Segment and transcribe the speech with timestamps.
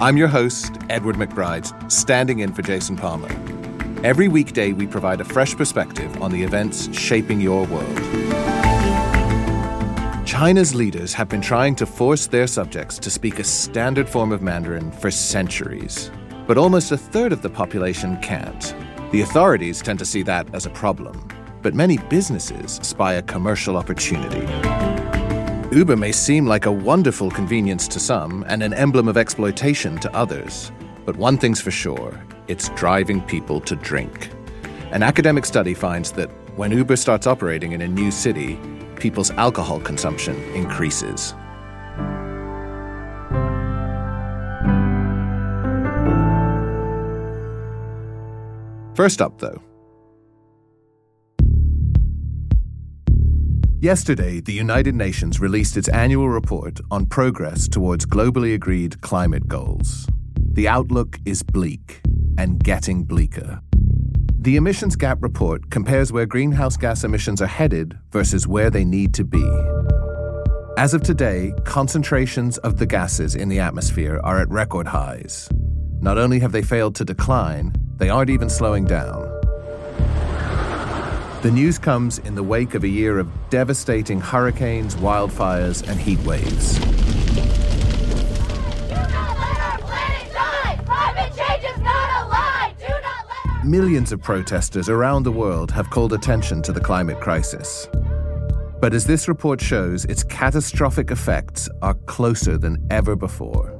[0.00, 3.28] I'm your host, Edward McBride, standing in for Jason Palmer.
[4.02, 7.96] Every weekday, we provide a fresh perspective on the events shaping your world.
[10.26, 14.42] China's leaders have been trying to force their subjects to speak a standard form of
[14.42, 16.10] Mandarin for centuries,
[16.46, 18.74] but almost a third of the population can't.
[19.12, 21.28] The authorities tend to see that as a problem,
[21.60, 24.91] but many businesses spy a commercial opportunity.
[25.72, 30.14] Uber may seem like a wonderful convenience to some and an emblem of exploitation to
[30.14, 30.70] others.
[31.06, 34.28] But one thing's for sure it's driving people to drink.
[34.90, 38.60] An academic study finds that when Uber starts operating in a new city,
[38.96, 41.32] people's alcohol consumption increases.
[48.94, 49.62] First up, though,
[53.82, 60.06] Yesterday, the United Nations released its annual report on progress towards globally agreed climate goals.
[60.52, 62.00] The outlook is bleak
[62.38, 63.60] and getting bleaker.
[64.38, 69.14] The Emissions Gap report compares where greenhouse gas emissions are headed versus where they need
[69.14, 69.44] to be.
[70.78, 75.48] As of today, concentrations of the gases in the atmosphere are at record highs.
[76.00, 79.31] Not only have they failed to decline, they aren't even slowing down.
[81.42, 86.20] The news comes in the wake of a year of devastating hurricanes, wildfires, and heat
[86.20, 86.78] waves.
[93.64, 97.88] Millions of protesters around the world have called attention to the climate crisis.
[98.80, 103.71] But as this report shows, its catastrophic effects are closer than ever before.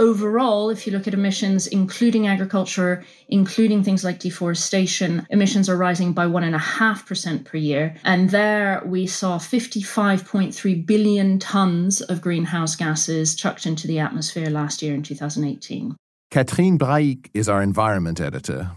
[0.00, 6.14] Overall, if you look at emissions, including agriculture, including things like deforestation, emissions are rising
[6.14, 7.94] by 1.5% per year.
[8.02, 14.80] And there we saw 55.3 billion tons of greenhouse gases chucked into the atmosphere last
[14.80, 15.94] year in 2018.
[16.30, 18.70] Catherine Brahic is our environment editor.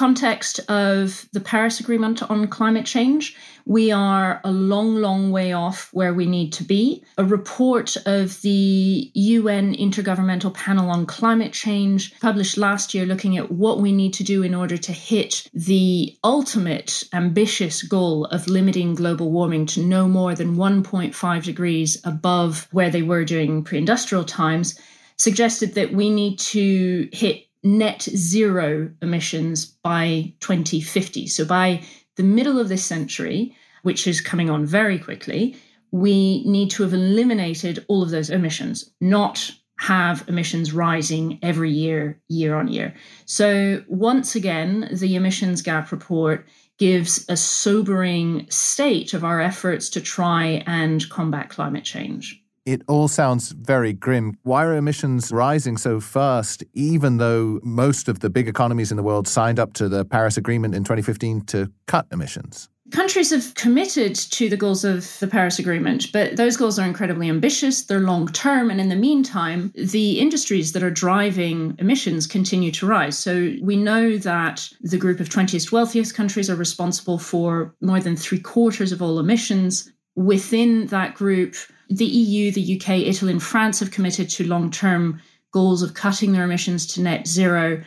[0.00, 5.90] Context of the Paris Agreement on climate change, we are a long, long way off
[5.92, 7.04] where we need to be.
[7.18, 13.52] A report of the UN Intergovernmental Panel on Climate Change published last year looking at
[13.52, 18.94] what we need to do in order to hit the ultimate ambitious goal of limiting
[18.94, 24.24] global warming to no more than 1.5 degrees above where they were during pre industrial
[24.24, 24.80] times
[25.18, 31.26] suggested that we need to hit net zero emissions by 2050.
[31.26, 31.82] So by
[32.16, 35.56] the middle of this century, which is coming on very quickly,
[35.90, 42.20] we need to have eliminated all of those emissions, not have emissions rising every year,
[42.28, 42.94] year on year.
[43.24, 46.46] So, once again, the emissions gap report
[46.78, 52.39] gives a sobering state of our efforts to try and combat climate change
[52.70, 54.36] it all sounds very grim.
[54.44, 59.02] Why are emissions rising so fast, even though most of the big economies in the
[59.02, 62.68] world signed up to the Paris Agreement in 2015 to cut emissions?
[62.92, 67.28] Countries have committed to the goals of the Paris Agreement, but those goals are incredibly
[67.28, 72.70] ambitious, they're long term, and in the meantime, the industries that are driving emissions continue
[72.72, 73.18] to rise.
[73.18, 78.16] So we know that the group of 20th wealthiest countries are responsible for more than
[78.16, 79.92] three quarters of all emissions.
[80.16, 81.54] Within that group,
[81.90, 85.20] the EU, the UK, Italy, and France have committed to long term
[85.52, 87.82] goals of cutting their emissions to net zero.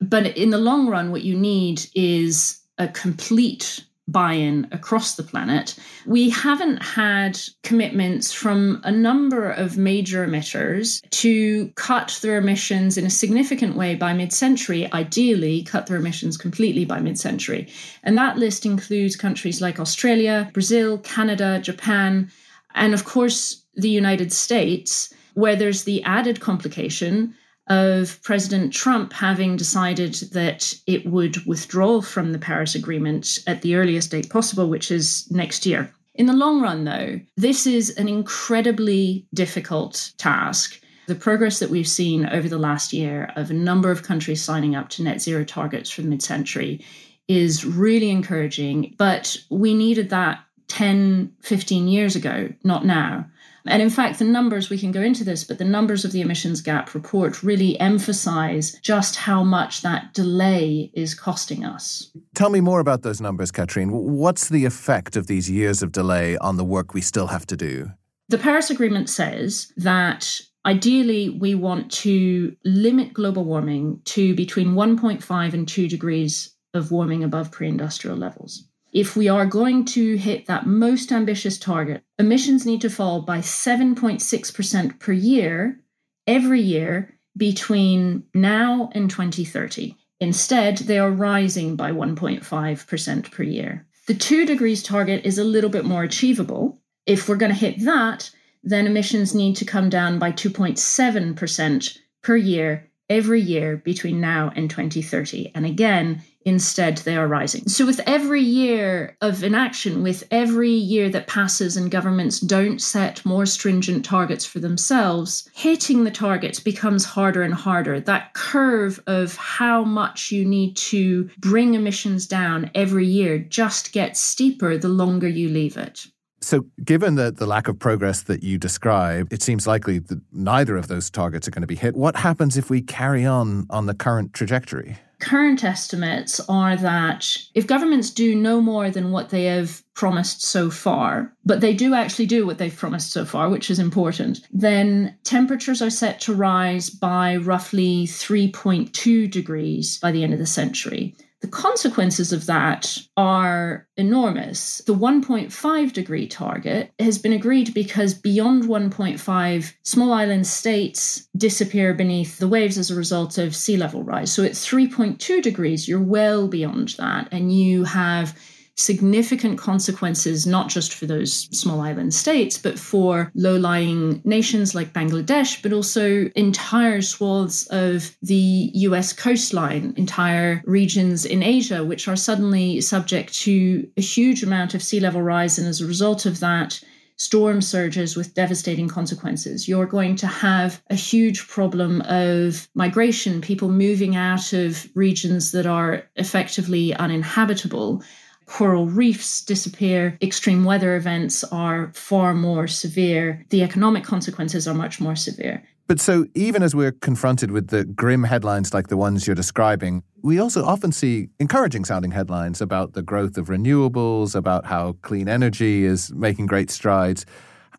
[0.00, 5.22] But in the long run, what you need is a complete buy in across the
[5.22, 5.74] planet.
[6.04, 13.04] We haven't had commitments from a number of major emitters to cut their emissions in
[13.04, 17.68] a significant way by mid century, ideally, cut their emissions completely by mid century.
[18.04, 22.30] And that list includes countries like Australia, Brazil, Canada, Japan.
[22.76, 27.34] And of course, the United States, where there's the added complication
[27.68, 33.74] of President Trump having decided that it would withdraw from the Paris Agreement at the
[33.74, 35.92] earliest date possible, which is next year.
[36.14, 40.80] In the long run, though, this is an incredibly difficult task.
[41.06, 44.74] The progress that we've seen over the last year of a number of countries signing
[44.74, 46.84] up to net zero targets for the mid century
[47.28, 53.26] is really encouraging, but we needed that 10, 15 years ago, not now.
[53.68, 56.20] And in fact, the numbers, we can go into this, but the numbers of the
[56.20, 62.10] emissions gap report really emphasize just how much that delay is costing us.
[62.34, 63.90] Tell me more about those numbers, Katrine.
[63.90, 67.56] What's the effect of these years of delay on the work we still have to
[67.56, 67.90] do?
[68.28, 75.54] The Paris Agreement says that Ideally, we want to limit global warming to between 1.5
[75.54, 78.64] and 2 degrees of warming above pre industrial levels.
[78.96, 83.40] If we are going to hit that most ambitious target, emissions need to fall by
[83.40, 85.78] 7.6% per year
[86.26, 89.94] every year between now and 2030.
[90.18, 93.86] Instead, they are rising by 1.5% per year.
[94.06, 96.80] The 2 degrees target is a little bit more achievable.
[97.04, 98.30] If we're going to hit that,
[98.62, 104.70] then emissions need to come down by 2.7% per year every year between now and
[104.70, 105.52] 2030.
[105.54, 107.68] And again, instead, they are rising.
[107.68, 113.24] So, with every year of inaction, with every year that passes and governments don't set
[113.26, 118.00] more stringent targets for themselves, hitting the targets becomes harder and harder.
[118.00, 124.20] That curve of how much you need to bring emissions down every year just gets
[124.20, 126.06] steeper the longer you leave it.
[126.40, 130.76] So, given the, the lack of progress that you describe, it seems likely that neither
[130.76, 131.96] of those targets are going to be hit.
[131.96, 134.96] What happens if we carry on on the current trajectory?
[135.18, 140.70] Current estimates are that if governments do no more than what they have promised so
[140.70, 145.16] far, but they do actually do what they've promised so far, which is important, then
[145.24, 151.16] temperatures are set to rise by roughly 3.2 degrees by the end of the century.
[151.42, 154.78] The consequences of that are enormous.
[154.86, 162.38] The 1.5 degree target has been agreed because beyond 1.5, small island states disappear beneath
[162.38, 164.32] the waves as a result of sea level rise.
[164.32, 168.36] So at 3.2 degrees, you're well beyond that, and you have
[168.76, 174.92] significant consequences, not just for those small island states, but for low lying nations like
[174.92, 182.16] Bangladesh, but also entire swaths of the US coastline, entire regions in Asia, which are
[182.16, 185.58] suddenly subject to a huge amount of sea level rise.
[185.58, 186.80] And as a result of that,
[187.16, 189.66] storm surges with devastating consequences.
[189.66, 195.66] You're going to have a huge problem of migration, people moving out of regions that
[195.66, 198.02] are effectively uninhabitable
[198.46, 205.00] coral reefs disappear, extreme weather events are far more severe, the economic consequences are much
[205.00, 205.62] more severe.
[205.88, 210.02] But so, even as we're confronted with the grim headlines like the ones you're describing,
[210.20, 215.28] we also often see encouraging sounding headlines about the growth of renewables, about how clean
[215.28, 217.24] energy is making great strides.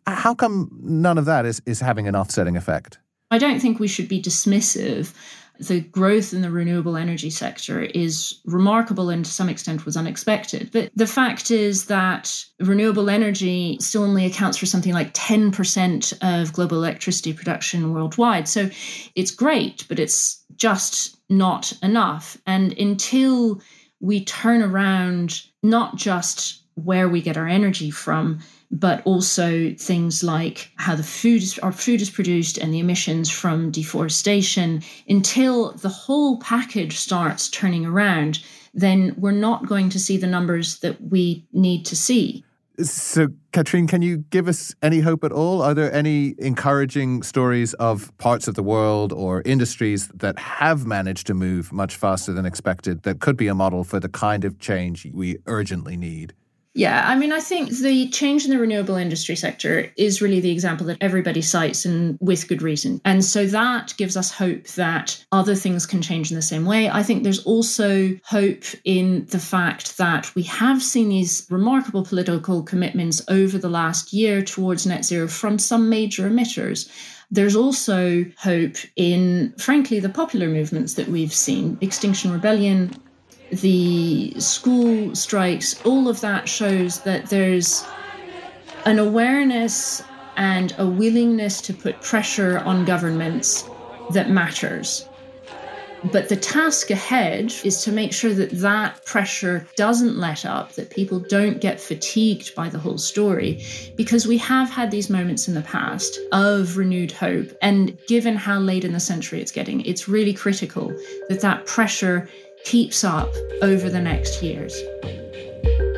[0.06, 2.98] How come none of that is, is having an offsetting effect?
[3.30, 5.12] I don't think we should be dismissive
[5.58, 10.70] the growth in the renewable energy sector is remarkable and to some extent was unexpected.
[10.72, 16.52] But the fact is that renewable energy still only accounts for something like 10% of
[16.52, 18.48] global electricity production worldwide.
[18.48, 18.70] So
[19.14, 22.38] it's great, but it's just not enough.
[22.46, 23.60] And until
[24.00, 28.38] we turn around not just where we get our energy from,
[28.70, 33.30] but also things like how the food is, our food is produced and the emissions
[33.30, 38.42] from deforestation until the whole package starts turning around
[38.74, 42.44] then we're not going to see the numbers that we need to see
[42.80, 45.62] so, Katrine, can you give us any hope at all?
[45.62, 51.26] Are there any encouraging stories of parts of the world or industries that have managed
[51.26, 54.60] to move much faster than expected that could be a model for the kind of
[54.60, 56.34] change we urgently need?
[56.78, 60.52] Yeah, I mean, I think the change in the renewable industry sector is really the
[60.52, 63.00] example that everybody cites and with good reason.
[63.04, 66.88] And so that gives us hope that other things can change in the same way.
[66.88, 72.62] I think there's also hope in the fact that we have seen these remarkable political
[72.62, 76.88] commitments over the last year towards net zero from some major emitters.
[77.28, 81.76] There's also hope in, frankly, the popular movements that we've seen.
[81.80, 82.94] Extinction Rebellion
[83.50, 87.84] the school strikes, all of that shows that there's
[88.84, 90.02] an awareness
[90.36, 93.64] and a willingness to put pressure on governments
[94.12, 95.08] that matters.
[96.12, 100.90] But the task ahead is to make sure that that pressure doesn't let up, that
[100.90, 103.64] people don't get fatigued by the whole story,
[103.96, 107.50] because we have had these moments in the past of renewed hope.
[107.62, 110.96] And given how late in the century it's getting, it's really critical
[111.28, 112.28] that that pressure
[112.64, 113.30] keeps up
[113.62, 114.74] over the next years.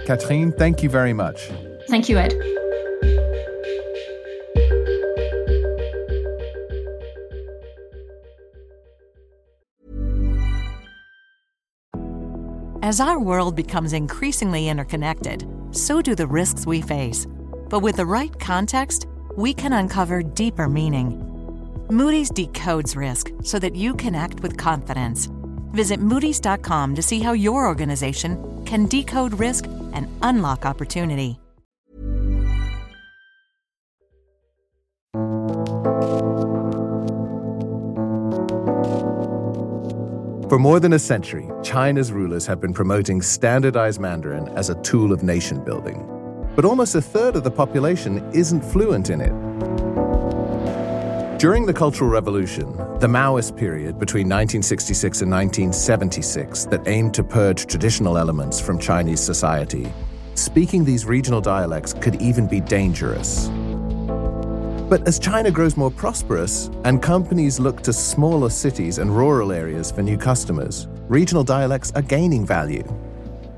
[0.06, 1.48] Katrine, thank you very much.
[1.88, 2.34] Thank you, Ed.
[12.82, 17.26] As our world becomes increasingly interconnected, so do the risks we face.
[17.68, 21.26] But with the right context, we can uncover deeper meaning.
[21.88, 25.28] Moody's decodes risk so that you can act with confidence.
[25.70, 31.38] Visit Moody's.com to see how your organization can decode risk and unlock opportunity.
[40.50, 45.12] For more than a century, China's rulers have been promoting standardized Mandarin as a tool
[45.12, 46.04] of nation building.
[46.56, 49.49] But almost a third of the population isn't fluent in it.
[51.40, 57.64] During the Cultural Revolution, the Maoist period between 1966 and 1976 that aimed to purge
[57.64, 59.90] traditional elements from Chinese society,
[60.34, 63.48] speaking these regional dialects could even be dangerous.
[64.90, 69.90] But as China grows more prosperous and companies look to smaller cities and rural areas
[69.90, 72.84] for new customers, regional dialects are gaining value.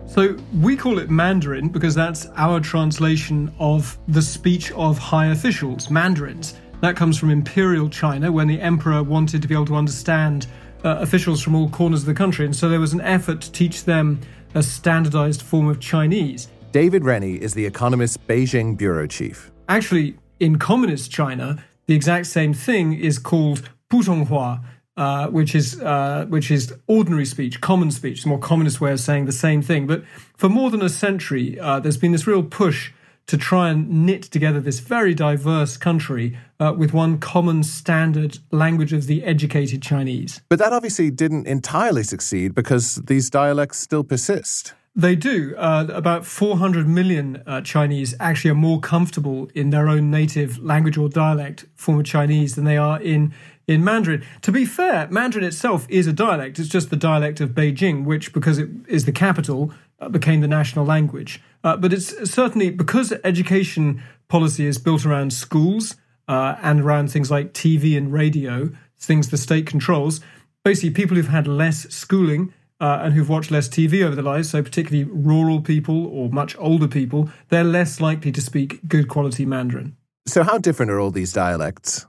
[0.06, 5.90] So we call it Mandarin because that's our translation of the speech of high officials,
[5.90, 6.54] Mandarins.
[6.82, 10.48] That comes from imperial China when the emperor wanted to be able to understand
[10.84, 12.44] uh, officials from all corners of the country.
[12.44, 14.20] And so there was an effort to teach them
[14.56, 16.48] a standardized form of Chinese.
[16.72, 19.52] David Rennie is the Economist Beijing bureau chief.
[19.68, 24.64] Actually, in communist China, the exact same thing is called Putonghua,
[24.96, 28.98] uh, which is uh, which is ordinary speech, common speech, the more communist way of
[28.98, 29.86] saying the same thing.
[29.86, 30.02] But
[30.36, 32.90] for more than a century, uh, there's been this real push
[33.26, 38.92] to try and knit together this very diverse country uh, with one common standard language
[38.92, 40.40] of the educated Chinese.
[40.48, 44.74] But that obviously didn't entirely succeed because these dialects still persist.
[44.94, 45.54] They do.
[45.56, 50.98] Uh, about 400 million uh, Chinese actually are more comfortable in their own native language
[50.98, 53.32] or dialect form of Chinese than they are in
[53.68, 54.24] in Mandarin.
[54.42, 56.58] To be fair, Mandarin itself is a dialect.
[56.58, 59.72] It's just the dialect of Beijing, which, because it is the capital,
[60.08, 61.40] became the national language.
[61.64, 65.96] Uh, but it's certainly because education policy is built around schools
[66.28, 70.20] uh, and around things like TV and radio, things the state controls.
[70.64, 74.50] Basically, people who've had less schooling uh, and who've watched less TV over their lives,
[74.50, 79.44] so particularly rural people or much older people, they're less likely to speak good quality
[79.44, 79.96] Mandarin.
[80.26, 82.06] So, how different are all these dialects?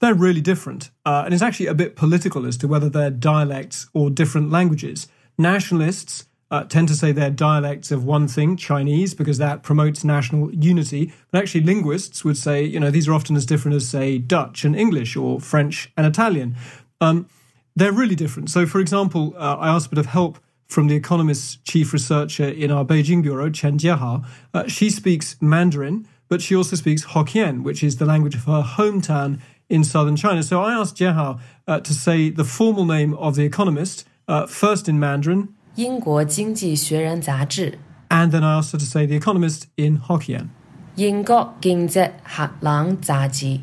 [0.00, 0.90] They're really different.
[1.04, 5.08] Uh, and it's actually a bit political as to whether they're dialects or different languages.
[5.36, 10.52] Nationalists uh, tend to say they're dialects of one thing, Chinese, because that promotes national
[10.54, 11.12] unity.
[11.30, 14.64] But actually, linguists would say, you know, these are often as different as, say, Dutch
[14.64, 16.56] and English or French and Italian.
[17.00, 17.28] Um,
[17.76, 18.50] they're really different.
[18.50, 22.48] So, for example, uh, I asked a bit of help from the Economist's chief researcher
[22.48, 24.26] in our Beijing bureau, Chen Jiehao.
[24.52, 28.62] Uh, she speaks Mandarin, but she also speaks Hokkien, which is the language of her
[28.62, 30.42] hometown in southern China.
[30.42, 34.88] So I asked Jiehao uh, to say the formal name of the Economist, uh, first
[34.88, 35.54] in Mandarin.
[35.77, 37.77] 英国经济学人杂志
[38.09, 40.49] And then I asked her to say The Economist in Hokkien.
[40.95, 43.61] 英国经济学人杂志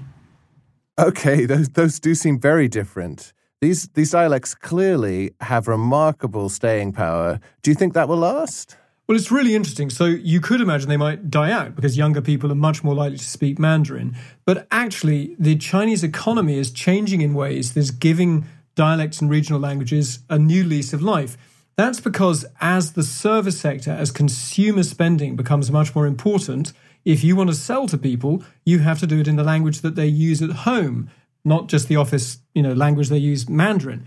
[0.96, 3.32] Okay, those, those do seem very different.
[3.60, 7.40] These, these dialects clearly have remarkable staying power.
[7.62, 8.76] Do you think that will last?
[9.06, 9.90] Well, it's really interesting.
[9.90, 13.18] So you could imagine they might die out because younger people are much more likely
[13.18, 14.14] to speak Mandarin.
[14.44, 18.46] But actually, the Chinese economy is changing in ways that's giving
[18.76, 21.36] dialects and regional languages a new lease of life.
[21.77, 26.71] That's because as the service sector, as consumer spending becomes much more important,
[27.03, 29.81] if you want to sell to people, you have to do it in the language
[29.81, 31.09] that they use at home
[31.45, 34.05] not just the office, you know, language they use, Mandarin.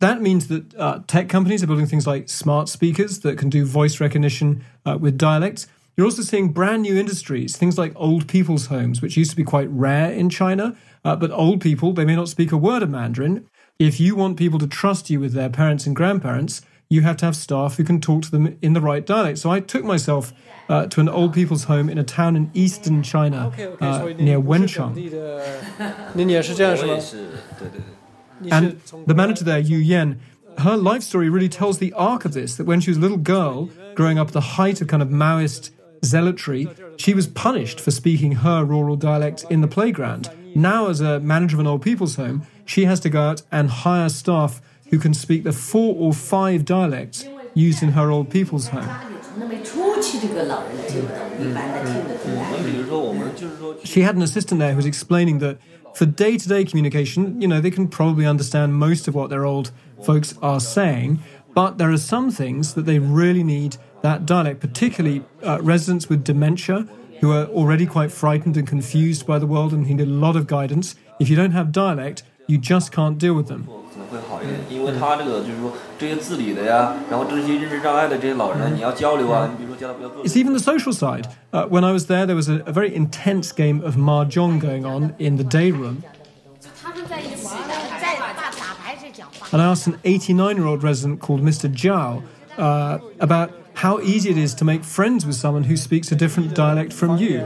[0.00, 3.64] That means that uh, tech companies are building things like smart speakers that can do
[3.64, 5.68] voice recognition uh, with dialects.
[5.96, 9.44] You're also seeing brand new industries, things like old people's homes, which used to be
[9.44, 10.76] quite rare in China.
[11.04, 13.46] Uh, but old people, they may not speak a word of Mandarin.
[13.78, 16.62] If you want people to trust you with their parents and grandparents,
[16.94, 19.38] you have to have staff who can talk to them in the right dialect.
[19.38, 20.32] So I took myself
[20.68, 24.94] uh, to an old people's home in a town in eastern China uh, near Wenchang.
[28.50, 30.20] And the manager there, Yu Yan,
[30.58, 33.16] her life story really tells the arc of this that when she was a little
[33.16, 35.70] girl, growing up at the height of kind of Maoist
[36.04, 40.30] zealotry, she was punished for speaking her rural dialect in the playground.
[40.54, 43.68] Now, as a manager of an old people's home, she has to go out and
[43.70, 44.60] hire staff
[44.94, 48.88] who can speak the four or five dialects used in her old people's home.
[53.82, 55.58] She had an assistant there who was explaining that
[55.94, 59.44] for day to day communication, you know, they can probably understand most of what their
[59.44, 59.72] old
[60.04, 61.20] folks are saying,
[61.54, 66.22] but there are some things that they really need that dialect, particularly uh, residents with
[66.22, 66.86] dementia
[67.20, 70.46] who are already quite frightened and confused by the world and need a lot of
[70.46, 70.94] guidance.
[71.18, 73.68] If you don't have dialect, you just can't deal with them.
[74.43, 80.23] 这个，因为他这个就是说这些自理的呀，然后这些认知障碍的这些老人，你要交流啊，你比如说教他不要做。
[80.23, 81.25] It's even the social side.
[81.51, 84.85] Uh, when I was there, there was a, a very intense game of mahjong going
[84.85, 86.03] on in the day room.
[86.81, 89.47] 他们在一起的，在打打牌是讲话。
[89.51, 91.69] And I asked an 89 year old resident called Mr.
[91.69, 92.21] Zhao
[92.57, 96.53] uh, about how easy it is to make friends with someone who speaks a different
[96.53, 97.45] dialect from you.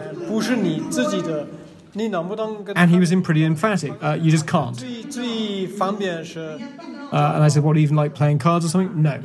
[2.77, 3.93] and he was in pretty emphatic.
[4.03, 4.81] Uh, you just can't.
[7.13, 9.03] Uh, and I said, what, even like playing cards or something?
[9.03, 9.23] No.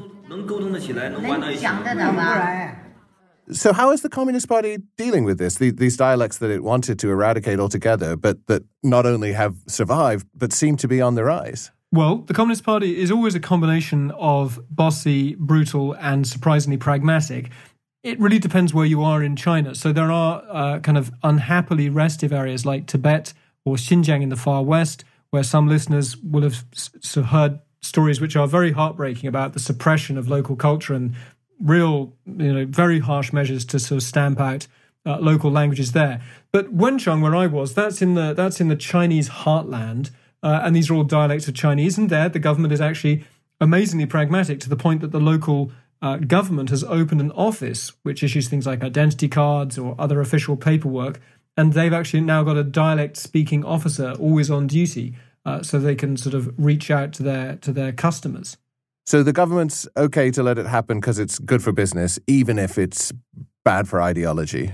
[3.51, 5.55] So, how is the Communist Party dealing with this?
[5.55, 10.53] These dialects that it wanted to eradicate altogether, but that not only have survived, but
[10.53, 11.69] seem to be on the rise?
[11.91, 17.51] Well, the Communist Party is always a combination of bossy, brutal, and surprisingly pragmatic.
[18.03, 19.73] It really depends where you are in China.
[19.73, 23.33] So there are uh, kind of unhappily restive areas like Tibet
[23.63, 28.35] or Xinjiang in the far west, where some listeners will have s- heard stories which
[28.35, 31.15] are very heartbreaking about the suppression of local culture and
[31.61, 34.67] real, you know, very harsh measures to sort of stamp out
[35.05, 36.21] uh, local languages there.
[36.51, 40.75] But Wenchang, where I was, that's in the that's in the Chinese heartland, uh, and
[40.75, 41.97] these are all dialects of Chinese.
[41.97, 43.23] And there, the government is actually
[43.61, 45.71] amazingly pragmatic to the point that the local
[46.03, 50.57] uh, government has opened an office which issues things like identity cards or other official
[50.57, 51.21] paperwork,
[51.55, 55.95] and they've actually now got a dialect speaking officer always on duty, uh, so they
[55.95, 58.57] can sort of reach out to their to their customers.
[59.05, 62.77] So, the government's okay to let it happen because it's good for business, even if
[62.77, 63.13] it's
[63.63, 64.73] bad for ideology.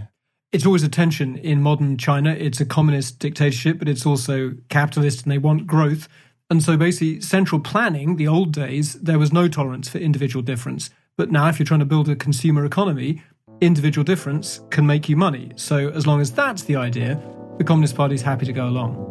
[0.51, 2.31] it's always a tension in modern China.
[2.31, 6.07] It's a communist dictatorship, but it's also capitalist and they want growth.
[6.49, 10.89] And so basically, central planning, the old days, there was no tolerance for individual difference.
[11.19, 13.21] But now, if you're trying to build a consumer economy,
[13.59, 15.51] individual difference can make you money.
[15.57, 17.21] So, as long as that's the idea,
[17.57, 19.03] the Communist Party is happy to go along.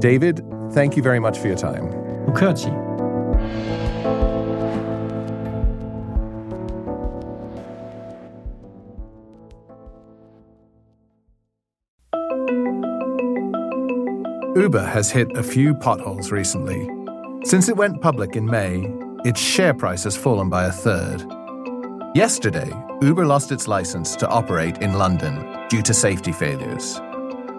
[0.00, 0.42] David,
[0.72, 1.92] thank you very much for your time.
[2.24, 2.72] Ukurci.
[14.56, 16.88] Uber has hit a few potholes recently.
[17.44, 18.90] Since it went public in May,
[19.26, 21.26] its share price has fallen by a third.
[22.14, 26.94] Yesterday, Uber lost its license to operate in London due to safety failures.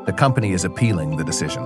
[0.06, 1.66] The company is appealing the decision.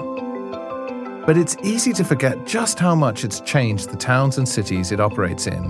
[1.27, 4.99] But it's easy to forget just how much it's changed the towns and cities it
[4.99, 5.61] operates in,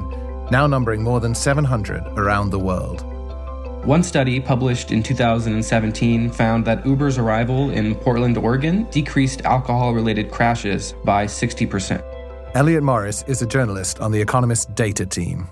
[0.50, 3.04] now numbering more than 700 around the world.
[3.86, 10.32] One study published in 2017 found that Uber's arrival in Portland, Oregon decreased alcohol related
[10.32, 12.11] crashes by 60%.
[12.54, 15.48] Elliott Morris is a journalist on the Economist data team.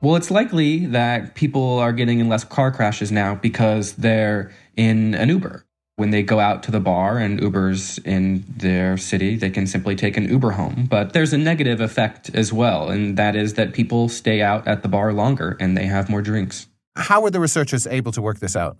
[0.00, 5.14] Well, it's likely that people are getting in less car crashes now because they're in
[5.14, 5.66] an Uber.
[5.96, 9.96] When they go out to the bar and Uber's in their city, they can simply
[9.96, 10.86] take an Uber home.
[10.88, 14.82] But there's a negative effect as well, and that is that people stay out at
[14.82, 16.68] the bar longer and they have more drinks.
[16.96, 18.78] How were the researchers able to work this out?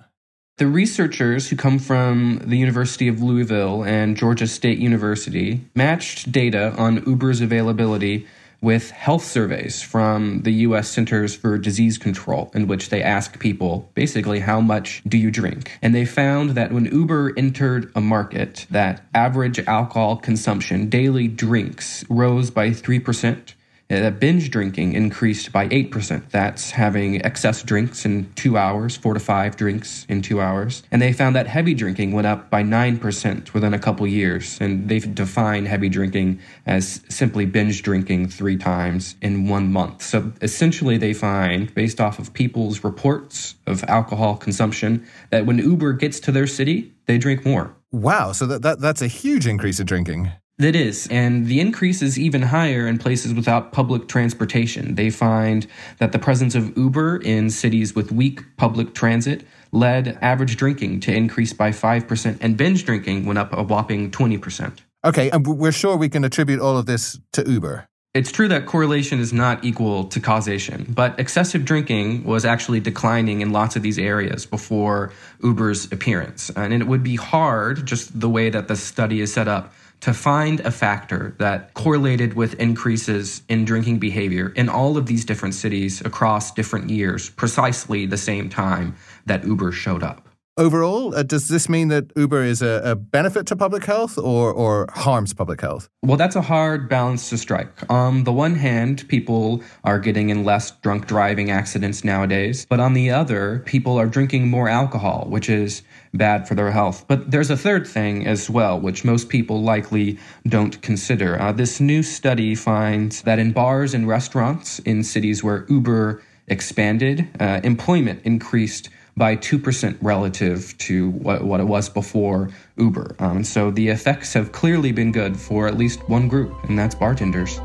[0.59, 6.75] The researchers who come from the University of Louisville and Georgia State University matched data
[6.77, 8.27] on Uber's availability
[8.61, 13.91] with health surveys from the US Centers for Disease Control, in which they ask people
[13.95, 15.79] basically how much do you drink?
[15.81, 22.05] And they found that when Uber entered a market, that average alcohol consumption, daily drinks,
[22.11, 23.55] rose by 3%.
[23.93, 26.31] Uh, That binge drinking increased by 8%.
[26.31, 30.83] That's having excess drinks in two hours, four to five drinks in two hours.
[30.91, 34.59] And they found that heavy drinking went up by 9% within a couple years.
[34.61, 40.01] And they've defined heavy drinking as simply binge drinking three times in one month.
[40.01, 45.93] So essentially, they find, based off of people's reports of alcohol consumption, that when Uber
[45.93, 47.75] gets to their city, they drink more.
[47.91, 50.33] Wow, so that, that that's a huge increase in drinking.
[50.63, 54.95] That is, and the increase is even higher in places without public transportation.
[54.95, 55.67] They find
[55.99, 61.13] that the presence of Uber in cities with weak public transit led average drinking to
[61.13, 64.79] increase by 5%, and binge drinking went up a whopping 20%.
[65.05, 67.89] Okay, and we're sure we can attribute all of this to Uber.
[68.15, 73.41] It's true that correlation is not equal to causation, but excessive drinking was actually declining
[73.41, 76.51] in lots of these areas before Uber's appearance.
[76.55, 80.13] And it would be hard, just the way that the study is set up, to
[80.13, 85.55] find a factor that correlated with increases in drinking behavior in all of these different
[85.55, 90.29] cities across different years, precisely the same time that Uber showed up.
[90.57, 94.53] Overall, uh, does this mean that Uber is a, a, benefit to public health or,
[94.53, 95.89] or harms public health?
[96.03, 97.91] Well, that's a hard balance to strike.
[97.91, 102.93] On the one hand, people are getting in less drunk driving accidents nowadays, but on
[102.93, 105.83] the other, people are drinking more alcohol, which is
[106.15, 107.07] bad for their health.
[107.09, 111.41] But there's a third thing as well, which most people likely don't consider.
[111.41, 117.29] Uh, this new study finds that in bars and restaurants in cities where Uber expanded,
[117.41, 123.15] uh, employment increased by 2% relative to what, what it was before Uber.
[123.19, 126.95] Um, so the effects have clearly been good for at least one group, and that's
[126.95, 127.59] bartenders.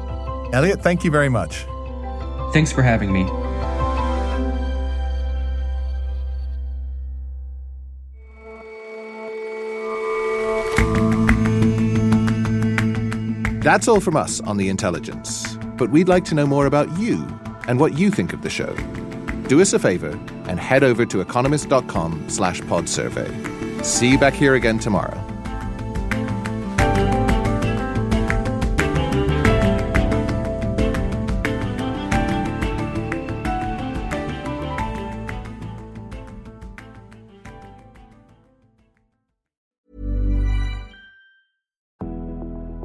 [0.54, 1.66] Elliott, thank you very much.
[2.54, 3.24] Thanks for having me.
[13.68, 15.58] That's all from us on The Intelligence.
[15.78, 17.28] But we'd like to know more about you
[17.68, 18.74] and what you think of the show.
[19.48, 23.32] Do us a favor and head over to economist.com slash pod survey.
[23.82, 25.24] See you back here again tomorrow.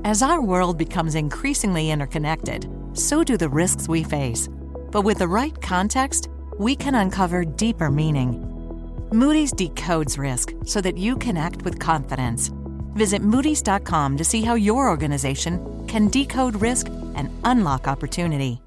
[0.05, 4.47] As our world becomes increasingly interconnected, so do the risks we face.
[4.91, 8.39] But with the right context, we can uncover deeper meaning.
[9.13, 12.51] Moody's decodes risk so that you can act with confidence.
[12.95, 18.62] Visit Moody's.com to see how your organization can decode risk and unlock opportunity.